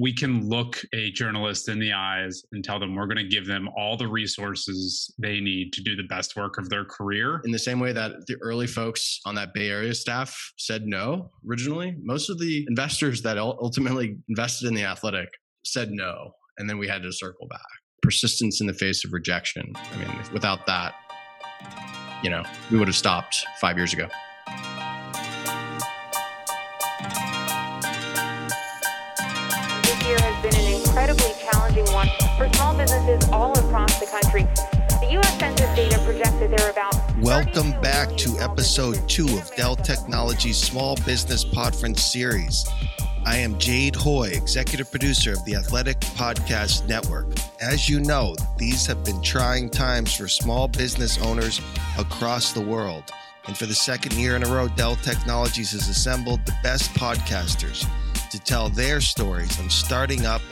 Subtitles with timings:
[0.00, 3.46] we can look a journalist in the eyes and tell them we're going to give
[3.46, 7.40] them all the resources they need to do the best work of their career.
[7.44, 11.30] In the same way that the early folks on that Bay Area staff said no
[11.48, 15.28] originally, most of the investors that ultimately invested in the athletic
[15.64, 16.32] said no.
[16.58, 17.60] And then we had to circle back.
[18.02, 19.72] Persistence in the face of rejection.
[19.74, 20.94] I mean, without that,
[22.22, 24.08] you know, we would have stopped five years ago.
[32.36, 34.42] For small businesses all across the country.
[35.00, 35.38] The U.S.
[35.38, 36.94] Census data projects that there are about.
[37.18, 42.66] Welcome back to episode two of Dell Technologies Small Business Podference series.
[43.24, 47.26] I am Jade Hoy, executive producer of the Athletic Podcast Network.
[47.60, 51.60] As you know, these have been trying times for small business owners
[51.98, 53.04] across the world.
[53.46, 57.88] And for the second year in a row, Dell Technologies has assembled the best podcasters
[58.30, 60.42] to tell their stories on starting up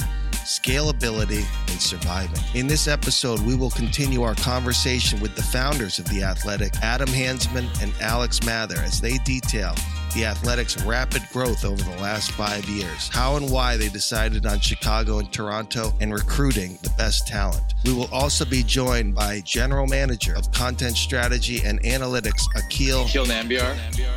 [0.44, 2.40] scalability, and surviving.
[2.54, 7.09] In this episode, we will continue our conversation with the founders of The Athletic, Adam
[7.09, 9.74] Hansmann and Alex Mather, as they detail
[10.14, 14.60] the Athletic's rapid growth over the last five years, how and why they decided on
[14.60, 17.74] Chicago and Toronto, and recruiting the best talent.
[17.84, 23.26] We will also be joined by General Manager of Content Strategy and Analytics, Akil, Akil
[23.26, 23.74] Nambiar,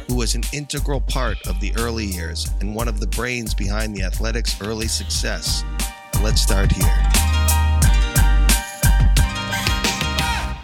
[0.07, 3.95] who was an integral part of the early years and one of the brains behind
[3.95, 5.63] the Athletic's early success.
[6.21, 6.85] Let's start here.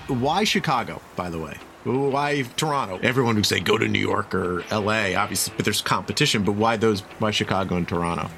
[0.08, 1.58] Why Chicago, by the way?
[1.84, 3.00] Why Toronto?
[3.04, 6.44] Everyone would say go to New York or LA, obviously, but there's competition.
[6.44, 7.02] But why those?
[7.20, 8.30] Why Chicago and Toronto?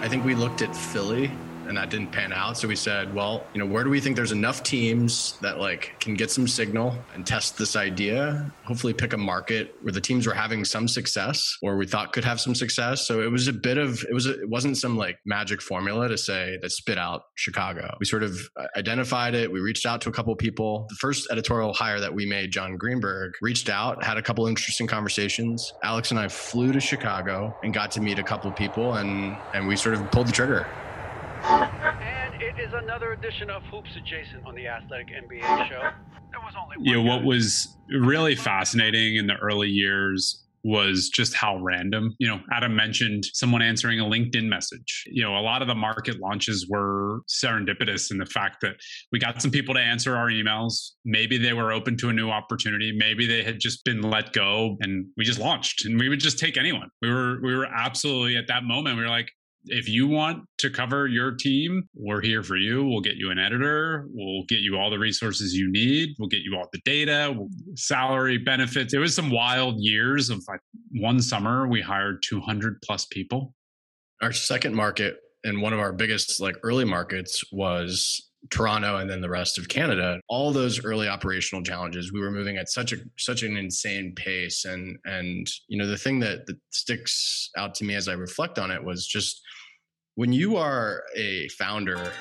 [0.00, 1.30] I think we looked at Philly
[1.66, 2.56] and that didn't pan out.
[2.56, 5.94] So we said, well, you know, where do we think there's enough teams that like
[6.00, 8.52] can get some signal and test this idea?
[8.64, 12.24] Hopefully, pick a market where the teams were having some success or we thought could
[12.24, 13.06] have some success.
[13.06, 16.18] So it was a bit of it was it wasn't some like magic formula to
[16.18, 17.96] say that spit out Chicago.
[18.00, 19.50] We sort of uh, identified it.
[19.50, 20.86] We reached out to a couple people.
[20.88, 24.86] The first editorial hire that we made, Jon Greenberg, reached out, had a couple interesting
[24.86, 25.72] conversations.
[25.82, 29.36] Alex and I flew to Chicago and got to meet a couple of people, and
[29.52, 30.66] and we sort of pulled the trigger.
[31.44, 35.90] And it is another edition of Hoops Adjacent on the Athletic NBA show.
[36.30, 41.34] There was only you know, what was really fascinating in the early years was just
[41.34, 42.16] how random.
[42.18, 45.04] You know, Adam mentioned someone answering a LinkedIn message.
[45.06, 48.76] You know, a lot of the market launches were serendipitous in the fact that
[49.12, 50.92] we got some people to answer our emails.
[51.04, 52.92] Maybe they were open to a new opportunity.
[52.96, 56.38] Maybe they had just been let go and we just launched and we would just
[56.38, 56.88] take anyone.
[57.02, 59.28] We were we were absolutely at that moment we were like
[59.66, 62.84] if you want to cover your team, we're here for you.
[62.84, 64.06] We'll get you an editor.
[64.12, 66.10] We'll get you all the resources you need.
[66.18, 67.34] We'll get you all the data,
[67.74, 68.94] salary, benefits.
[68.94, 70.60] It was some wild years of like
[70.92, 73.54] one summer, we hired 200 plus people.
[74.22, 79.20] Our second market and one of our biggest like early markets was Toronto and then
[79.20, 80.20] the rest of Canada.
[80.28, 84.64] All those early operational challenges, we were moving at such a such an insane pace.
[84.64, 88.58] And and you know, the thing that, that sticks out to me as I reflect
[88.58, 89.40] on it was just
[90.14, 92.12] when you are a founder,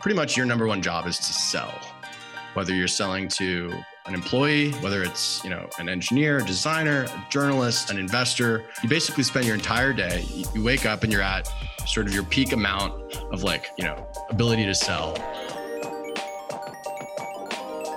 [0.00, 1.74] pretty much your number one job is to sell.
[2.54, 3.72] Whether you're selling to
[4.06, 8.88] an employee, whether it's you know an engineer, a designer, a journalist, an investor, you
[8.88, 10.24] basically spend your entire day.
[10.54, 11.48] You wake up and you're at
[11.86, 15.16] sort of your peak amount of like you know ability to sell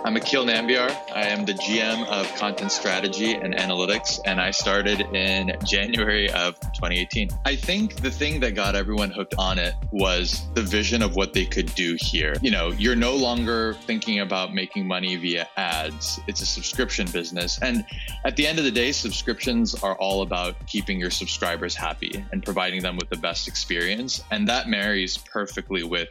[0.05, 0.91] I'm Akil Nambiar.
[1.15, 6.59] I am the GM of Content Strategy and Analytics, and I started in January of
[6.59, 7.31] 2018.
[7.43, 11.33] I think the thing that got everyone hooked on it was the vision of what
[11.33, 12.35] they could do here.
[12.43, 17.57] You know, you're no longer thinking about making money via ads, it's a subscription business.
[17.63, 17.83] And
[18.25, 22.45] at the end of the day, subscriptions are all about keeping your subscribers happy and
[22.45, 24.23] providing them with the best experience.
[24.29, 26.09] And that marries perfectly with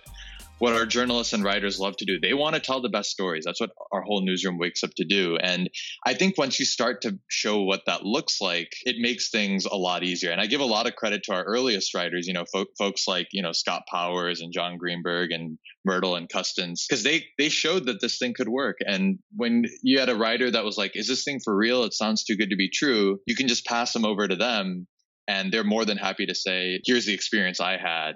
[0.59, 2.19] what our journalists and writers love to do.
[2.21, 3.45] They want to tell the best stories.
[3.45, 5.37] That's what our whole newsroom wakes up to do.
[5.37, 5.69] And
[6.07, 9.77] I think once you start to show what that looks like, it makes things a
[9.77, 10.31] lot easier.
[10.31, 13.07] And I give a lot of credit to our earliest writers, you know, fo- folks
[13.09, 15.59] like, you know, Scott Powers and Jon Greenberg and
[15.89, 18.77] Mirtle and Custance, because they, they showed that this thing could work.
[18.87, 21.85] And when you had a writer that was like, is this thing for real?
[21.85, 23.19] It sounds too good to be true.
[23.27, 24.87] You can just pass them over to them
[25.27, 28.15] and they're more than happy to say, here's the experience I had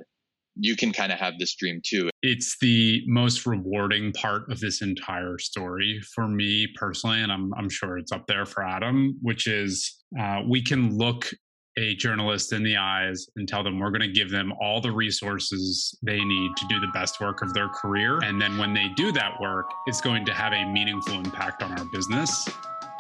[0.59, 2.11] you can kind of have this dream too.
[2.23, 7.71] It's the most rewarding part of this entire story for me personally, and I'm, I'm
[7.71, 11.31] sure it's up there for Adam, which is uh, we can look
[11.77, 14.91] a journalist in the eyes and tell them we're going to give them all the
[14.91, 18.19] resources they need to do the best work of their career.
[18.25, 21.79] And then when they do that work, it's going to have a meaningful impact on
[21.79, 22.49] our business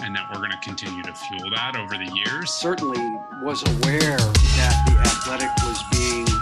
[0.00, 2.50] and that we're going to continue to fuel that over the years.
[2.50, 3.00] Certainly
[3.42, 6.37] was aware that the athletic was being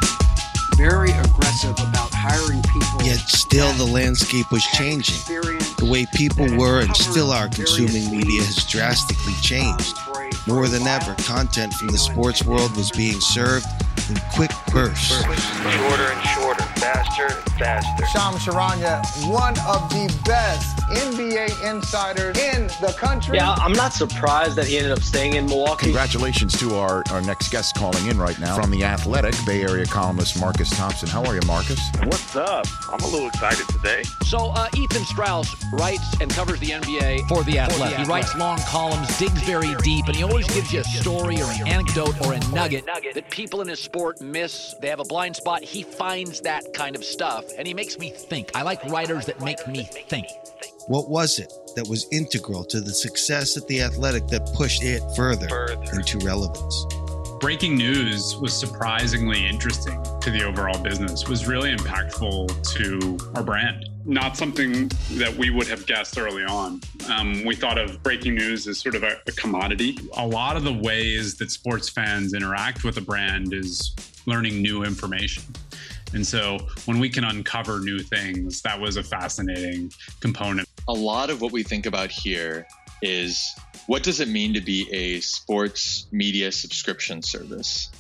[0.85, 3.03] aggressive about hiring people.
[3.03, 5.17] Yet still the landscape was changing.
[5.79, 9.97] The way people were and still are consuming media has drastically changed.
[10.47, 13.67] More than ever, content from the sports world was being served
[14.11, 15.09] in quick bursts.
[15.09, 16.65] Shorter and shorter,
[17.07, 18.07] faster and faster.
[18.07, 23.37] Shams Charania, one of the best NBA insiders in the country.
[23.37, 25.87] Yeah, I'm not surprised that he ended up staying in Milwaukee.
[25.87, 29.87] Congratulations to our, our next guest calling in right now from The Athletic, Bay Area
[29.87, 31.09] columnist Marcus Thompson.
[31.09, 31.81] How are you, Marcus?
[32.05, 32.67] What's up?
[32.91, 34.03] I'm a little excited today.
[34.25, 37.99] So, uh, Ethan Strauss writes and covers the NBA for The Athletic.
[37.99, 41.51] He writes long columns, digs very deep, and he always gives you a story or
[41.51, 44.75] an anecdote or a nugget that people in his sport miss.
[44.81, 45.63] They have a blind spot.
[45.63, 48.51] He finds that kind of stuff, and he makes me think.
[48.55, 50.27] I like writers that make me think.
[50.89, 55.03] What was it that was integral to the success at The Athletic that pushed it
[55.17, 55.99] further, further.
[55.99, 56.87] into relevance?
[57.41, 63.89] breaking news was surprisingly interesting to the overall business was really impactful to our brand
[64.07, 68.67] not something that we would have guessed early on um, we thought of breaking news
[68.67, 72.85] as sort of a, a commodity a lot of the ways that sports fans interact
[72.85, 73.95] with a brand is
[74.25, 75.43] learning new information
[76.13, 80.69] and so when we can uncover new things, that was a fascinating component.
[80.89, 82.67] A lot of what we think about here
[83.03, 83.55] is
[83.87, 87.91] what does it mean to be a sports media subscription service?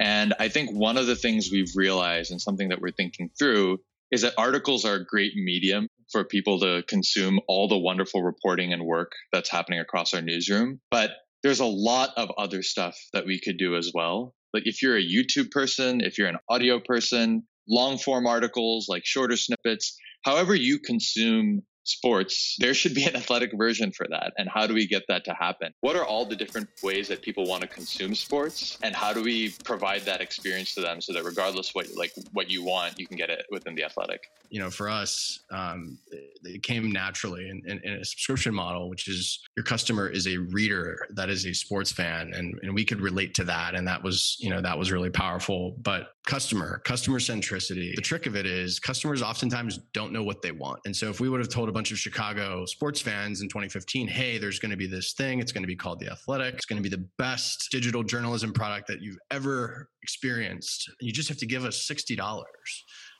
[0.00, 3.78] And I think one of the things we've realized and something that we're thinking through
[4.10, 8.72] is that articles are a great medium for people to consume all the wonderful reporting
[8.72, 10.80] and work that's happening across our newsroom.
[10.90, 11.10] But
[11.42, 14.34] there's a lot of other stuff that we could do as well.
[14.54, 19.04] Like if you're a YouTube person, if you're an audio person, long form articles, like
[19.04, 24.32] shorter snippets, however you consume sports, there should be an athletic version for that.
[24.38, 25.72] And how do we get that to happen?
[25.80, 28.78] What are all the different ways that people want to consume sports?
[28.82, 32.50] And how do we provide that experience to them so that regardless what like what
[32.50, 34.30] you want, you can get it within the athletic?
[34.50, 35.98] You know, for us, um,
[36.44, 40.36] it came naturally in, in, in, a subscription model, which is your customer is a
[40.36, 44.02] reader that is a sports fan, and, and we could relate to that, and that
[44.02, 45.76] was you know that was really powerful.
[45.82, 47.94] But customer, customer centricity.
[47.94, 51.20] The trick of it is customers oftentimes don't know what they want, and so if
[51.20, 54.78] we would have told bunch of Chicago sports fans in 2015, hey, there's going to
[54.78, 55.40] be this thing.
[55.40, 56.54] It's going to be called The Athletic.
[56.54, 60.90] It's going to be the best digital journalism product that you've ever experienced.
[61.02, 62.16] You just have to give us $60.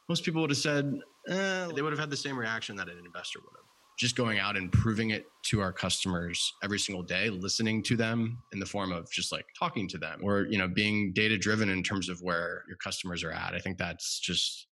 [0.08, 0.90] Most people would have said,
[1.28, 3.66] eh, they would have had the same reaction that an investor would have.
[3.98, 8.38] Just going out and proving it to our customers every single day, listening to them
[8.54, 11.68] in the form of just like talking to them or, you know, being data driven
[11.68, 13.52] in terms of where your customers are at.
[13.52, 14.66] I think that's just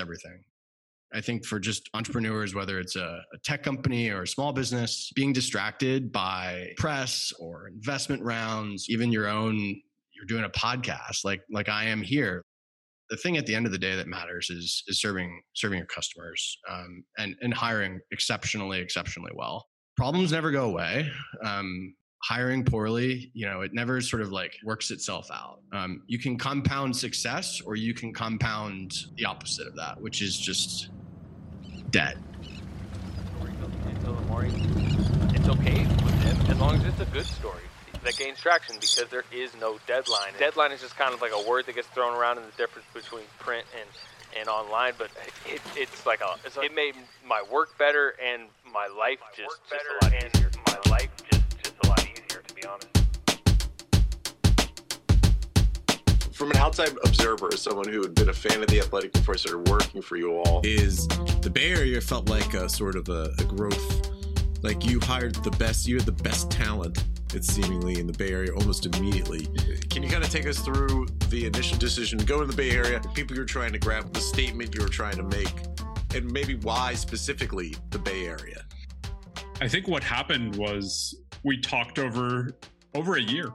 [0.00, 0.42] everything.
[1.14, 5.10] I think for just entrepreneurs, whether it's a, a, tech company or a small business,
[5.14, 11.42] being distracted by press or investment rounds, even your own, you're doing a podcast like
[11.50, 12.42] like I am here.
[13.08, 15.86] The thing at the end of the day that matters is is serving serving your
[15.86, 19.64] customers um, and and hiring exceptionally exceptionally well.
[19.96, 21.10] Problems never go away.
[21.44, 21.94] Um,
[22.26, 25.60] hiring poorly, you know, it never sort of like works itself out.
[25.70, 30.36] Um, you can compound success or you can compound the opposite of that, which is
[30.36, 30.88] just
[31.90, 32.18] dead.
[35.34, 35.86] It's okay
[36.48, 37.62] as long as it's a good story
[38.02, 40.32] that gains traction because there is no deadline.
[40.38, 42.86] Deadline is just kind of like a word that gets thrown around in the difference
[42.92, 43.88] between print and
[44.38, 45.10] and online, but
[45.46, 46.94] it, it's like a it's it made
[47.26, 48.42] my work better and
[48.72, 50.45] my life just, just a lot easier.
[52.66, 52.96] Honest.
[56.36, 59.34] from an outside observer, as someone who had been a fan of the Athletic before
[59.34, 61.08] I started working for you all, is
[61.40, 64.10] the Bay Area felt like a sort of a, a growth.
[64.62, 67.04] Like you hired the best, you had the best talent.
[67.32, 69.46] It's seemingly in the Bay Area almost immediately.
[69.88, 72.70] Can you kind of take us through the initial decision to go to the Bay
[72.70, 75.54] Area, the people you're trying to grab, the statement you were trying to make,
[76.14, 78.62] and maybe why specifically the Bay Area?
[79.62, 81.14] I think what happened was
[81.46, 82.50] we talked over
[82.94, 83.52] over a year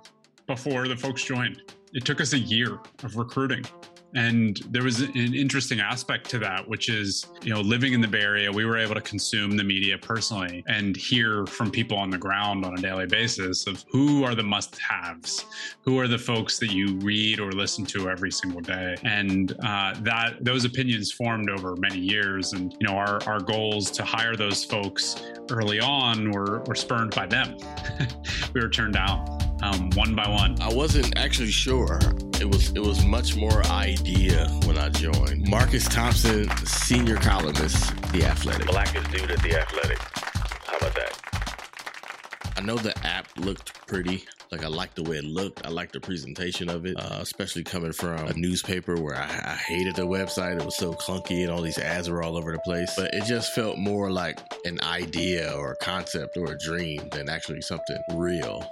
[0.48, 1.62] before the folks joined
[1.94, 3.66] it took us a year of recruiting.
[4.14, 8.08] And there was an interesting aspect to that, which is, you know, living in the
[8.08, 12.10] Bay Area, we were able to consume the media personally and hear from people on
[12.10, 15.46] the ground on a daily basis of who are the must haves,
[15.82, 18.96] who are the folks that you read or listen to every single day.
[19.04, 22.54] And uh, that those opinions formed over many years.
[22.54, 27.16] And, you know, our, our goals to hire those folks early on were, were spurned
[27.16, 27.58] by them.
[28.54, 30.60] we were turned down um, one by one?
[30.62, 32.00] I wasn't actually sure.
[32.40, 35.48] It was it was much more idea when I joined.
[35.48, 38.68] Marcus Thompson, senior columnist, The Athletic.
[38.68, 40.00] Blackest dude at The Athletic.
[40.00, 42.54] How about that?
[42.58, 44.26] I know the app looked pretty.
[44.52, 45.66] Like I liked the way it looked.
[45.66, 49.56] I liked the presentation of it, uh, especially coming from a newspaper where I, I
[49.56, 50.60] hated the website.
[50.60, 52.92] It was so clunky and all these ads were all over the place.
[52.98, 57.30] But it just felt more like an idea or a concept or a dream than
[57.30, 58.70] actually something real.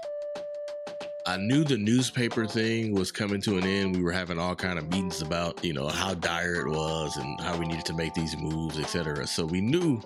[1.30, 3.96] I knew the newspaper thing was coming to an end.
[3.96, 7.40] We were having all kind of meetings about, you know, how dire it was and
[7.42, 9.28] how we needed to make these moves, etc.
[9.28, 10.02] So we knew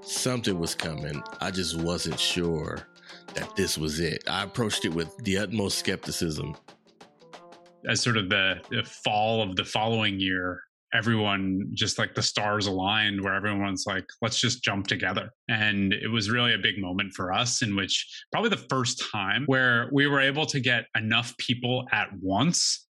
[0.00, 1.22] something was coming.
[1.40, 2.88] I just wasn't sure
[3.34, 4.24] that this was it.
[4.26, 6.56] I approached it with the utmost skepticism.
[7.88, 10.64] As sort of the, the fall of the following year,
[10.96, 15.30] everyone just like the stars aligned where everyone's like let's just jump together.
[15.48, 19.44] And it was really a big moment for us in which probably the first time
[19.46, 22.86] where we were able to get enough people at once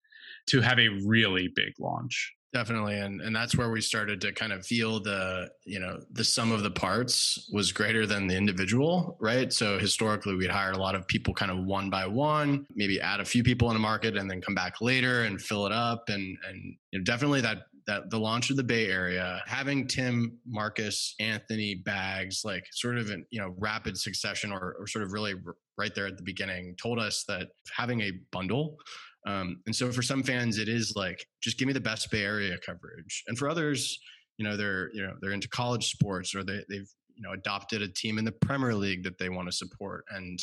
[0.47, 2.31] to have a really big launch.
[2.53, 3.00] Definitely.
[3.00, 6.53] And and that's where we started to kind of feel the you know the sum
[6.53, 9.51] of the parts was greater than the individual right?
[9.51, 13.19] So historically we'd hire a lot of people kind of one by one maybe add
[13.19, 16.07] a few people in a market and then come back later and fill it up.
[16.07, 20.37] And and you know, definitely that that the launch of the Bay Area, having Tim,
[20.45, 25.11] Marcus, Anthony, Bags, like sort of in you know rapid succession or, or sort of
[25.11, 28.77] really r- right there at the beginning, told us that having a bundle.
[29.27, 32.23] Um, and so for some fans, it is like just give me the best Bay
[32.23, 33.99] Area coverage, and for others,
[34.37, 37.81] you know they're you know they're into college sports or they, they've you know adopted
[37.81, 40.39] a team in the Premier League that they want to support and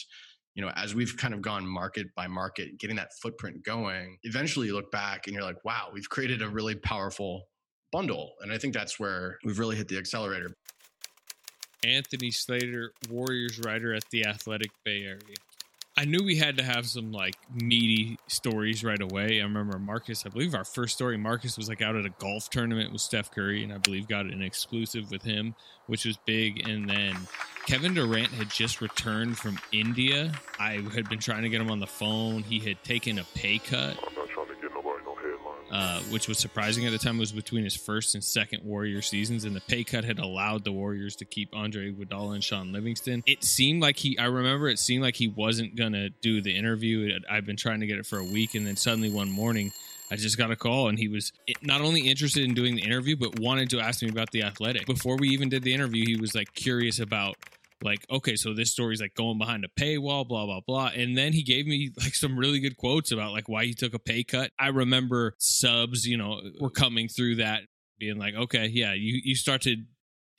[0.55, 4.67] you know, as we've kind of gone market by market, getting that footprint going, eventually
[4.67, 7.49] you look back and you're like, wow, we've created a really powerful
[7.91, 8.35] bundle.
[8.41, 10.55] And I think that's where we've really hit the accelerator.
[11.85, 15.19] Anthony Slater, Warriors writer at the Athletic Bay Area.
[16.03, 19.41] I knew we had to have some like meaty stories right away.
[19.41, 22.51] I remember Marcus, I believe our first story, Marcus was like out at a golf
[22.51, 25.55] tournament with Steph Curry, and I believe got an exclusive with him,
[25.87, 26.69] which was big.
[26.69, 27.17] And then
[27.69, 30.33] Kevin Durant had just returned from India.
[30.59, 32.43] I had been trying to get him on the phone.
[32.43, 33.97] He had taken a pay cut
[35.73, 37.19] uh, which was surprising at the time.
[37.19, 40.73] Was between his first and second Warrior seasons, and the pay cut had allowed the
[40.73, 43.23] Warriors to keep Andre Iguodala and Shaun Livingston.
[43.27, 47.19] It seemed like he, I remember it seemed like he wasn't gonna do the interview.
[47.31, 49.73] I've been trying to get it for a week, and then suddenly one morning.
[50.11, 53.17] I just got a call and he was not only interested in doing the interview,
[53.17, 54.85] but wanted to ask me about the athletic.
[54.85, 57.37] Before we even did the interview, he was like curious about
[57.83, 60.91] like okay so this story's like going behind a paywall blah blah blah.
[60.95, 63.95] And then he gave me like some really good quotes about like why he took
[63.95, 64.51] a pay cut.
[64.59, 67.63] I remember subs you know were coming through that
[67.99, 69.77] being like okay yeah you you start to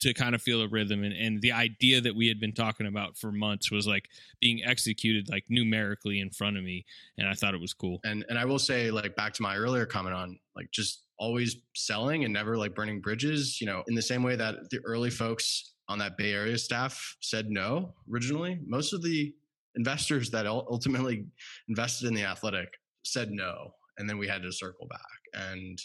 [0.00, 1.02] to kind of feel a rhythm.
[1.02, 4.62] And, and the idea that we had been talking about for months was like being
[4.62, 6.84] executed like numerically in front of me.
[7.16, 8.00] And i thought it was cool.
[8.04, 11.56] And and i will say like back to my earlier comment on like just always
[11.74, 15.10] selling and never like burning bridges you know in the same way that the early
[15.10, 18.58] folks on that Bay Area staff said no originally.
[18.66, 19.34] Most of the
[19.76, 21.26] investors that ultimately
[21.68, 22.68] invested in the athletic
[23.02, 23.74] said no.
[23.98, 25.00] And then we had to circle back.
[25.34, 25.78] And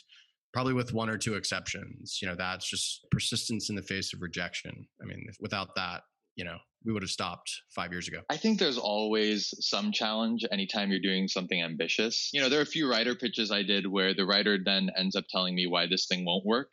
[0.53, 4.21] probably with one or two exceptions, you know, that's just persistence in the face of
[4.21, 4.87] rejection.
[5.01, 6.03] I mean, without that,
[6.35, 8.21] you know, we would have stopped five years ago.
[8.29, 12.29] I think there's always some challenge anytime you're doing something ambitious.
[12.31, 15.15] You know, there are a few writer pitches I did where the writer then ends
[15.15, 16.71] up telling me why this thing won't work.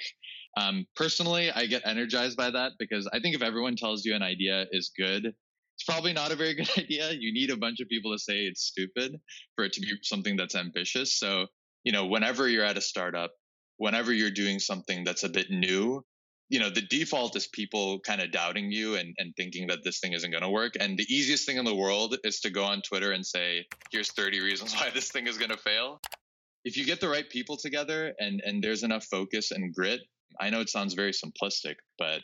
[0.57, 4.23] Um, personally, I get energized by that because I think if everyone tells you an
[4.23, 7.13] idea is good, it's probably not a very good idea.
[7.13, 9.17] You need a bunch of people to say it's stupid
[9.55, 11.19] for it to be something that's ambitious.
[11.19, 11.47] So,
[11.85, 13.33] you know, whenever you're at a startup,
[13.77, 16.03] whenever you're doing something that's a bit new,
[16.49, 19.99] you know, the default is people kind of doubting you and, and thinking that this
[19.99, 20.75] thing isn't going to work.
[20.79, 24.13] And the easiest thing in the world is to go on Twitter and say, here's
[24.13, 26.01] 30 reasons why this thing is going to fail.
[26.65, 30.01] If you get the right people together and, and there's enough focus and grit,
[30.39, 32.21] I know it sounds very simplistic, but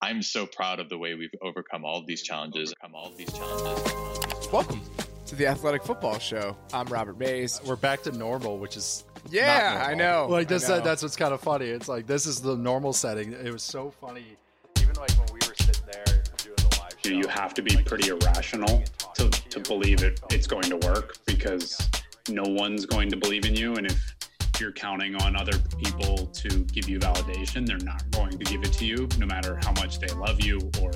[0.00, 2.74] I'm so proud of the way we've overcome all of these challenges.
[2.82, 4.52] Overcome all of these challenges.
[4.52, 4.80] Welcome
[5.26, 6.56] to the Athletic Football Show.
[6.72, 7.60] I'm Robert Mays.
[7.64, 10.26] We're back to normal, which is yeah, I know.
[10.28, 10.84] Like this, uh, know.
[10.84, 11.66] that's what's kind of funny.
[11.66, 13.32] It's like this is the normal setting.
[13.32, 14.36] It was so funny,
[14.80, 17.10] even like when we were sitting there doing the live show.
[17.10, 18.82] You have to be pretty irrational
[19.14, 21.88] to, to believe it it's going to work because
[22.28, 24.16] no one's going to believe in you, and if
[24.60, 28.72] you're counting on other people to give you validation, they're not going to give it
[28.74, 30.92] to you, no matter how much they love you or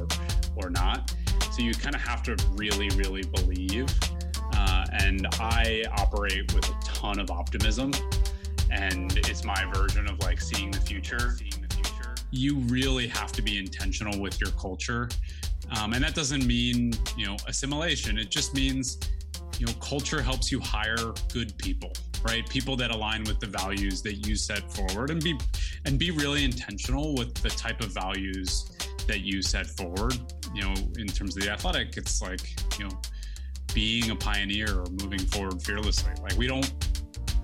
[0.57, 1.15] or not.
[1.53, 3.87] So you kind of have to really, really believe.
[4.53, 7.93] Uh, and I operate with a ton of optimism,
[8.71, 11.37] and it's my version of like seeing the future.
[11.39, 12.15] Seeing the future.
[12.31, 15.09] You really have to be intentional with your culture,
[15.79, 18.19] um, and that doesn't mean you know assimilation.
[18.19, 18.99] It just means
[19.59, 21.93] you know culture helps you hire good people
[22.26, 25.38] right people that align with the values that you set forward and be
[25.85, 30.14] and be really intentional with the type of values that you set forward
[30.54, 33.00] you know in terms of the athletic it's like you know
[33.76, 36.11] being a pioneer or moving forward fearlessly.
[36.23, 36.73] Like we don't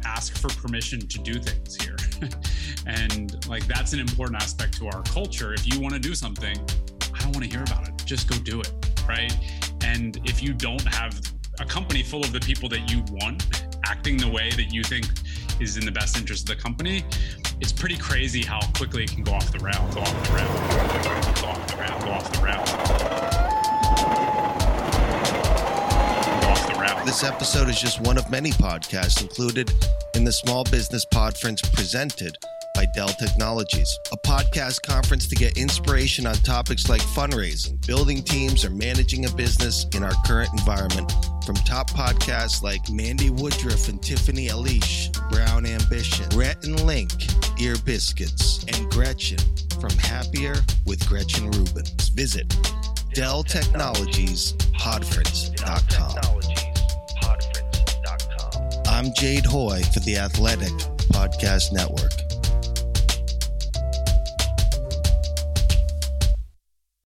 [0.02, 1.96] ask for permission to do things here.
[2.86, 5.52] and like that's an important aspect to our culture.
[5.52, 6.56] If you want to do something,
[7.14, 8.02] I don't want to hear about it.
[8.06, 8.72] Just go do it,
[9.06, 9.30] right?
[9.84, 11.20] And if you don't have
[11.60, 15.06] a company full of the people that you want acting the way that you think
[15.60, 17.04] is in the best interest of the company,
[17.60, 21.40] it's pretty crazy how quickly it can go off the rails, go off the rails,
[21.40, 22.72] go off the rails, go off the rails.
[27.04, 29.72] This episode is just one of many podcasts included
[30.14, 32.38] in the Small Business Podference presented
[32.74, 38.64] by Dell Technologies, a podcast conference to get inspiration on topics like fundraising, building teams,
[38.64, 41.12] or managing a business in our current environment
[41.44, 47.10] from top podcasts like Mandi Woodruff and Tiffany Aliche, Brown Ambition, Rhett and Link,
[47.60, 49.38] Ear Biscuits, and Gretchen
[49.80, 50.54] from Happier
[50.86, 52.08] with Gretchen Rubens.
[52.10, 52.54] Visit
[53.12, 56.16] Dell Technologies Podference.com.
[58.86, 60.72] I'm Jade Hoy for the Athletic
[61.12, 62.31] Podcast Network.